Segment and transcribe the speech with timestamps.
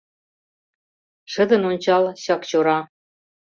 [1.31, 2.79] Шыдын ончал, Чакчора